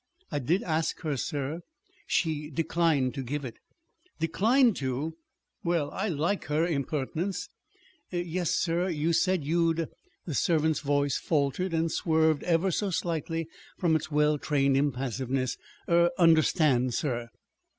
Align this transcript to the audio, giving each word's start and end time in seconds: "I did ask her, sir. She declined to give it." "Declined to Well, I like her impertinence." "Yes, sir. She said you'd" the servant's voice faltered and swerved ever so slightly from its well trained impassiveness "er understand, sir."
"I 0.31 0.39
did 0.39 0.63
ask 0.63 1.01
her, 1.01 1.15
sir. 1.15 1.59
She 2.07 2.49
declined 2.49 3.13
to 3.13 3.21
give 3.21 3.45
it." 3.45 3.57
"Declined 4.19 4.75
to 4.77 5.15
Well, 5.63 5.91
I 5.91 6.07
like 6.07 6.45
her 6.45 6.65
impertinence." 6.65 7.49
"Yes, 8.09 8.49
sir. 8.49 8.91
She 8.91 9.13
said 9.13 9.45
you'd" 9.45 9.87
the 10.25 10.33
servant's 10.33 10.79
voice 10.79 11.19
faltered 11.19 11.75
and 11.75 11.91
swerved 11.91 12.41
ever 12.45 12.71
so 12.71 12.89
slightly 12.89 13.47
from 13.77 13.95
its 13.95 14.09
well 14.09 14.39
trained 14.39 14.75
impassiveness 14.75 15.55
"er 15.87 16.09
understand, 16.17 16.95
sir." 16.95 17.29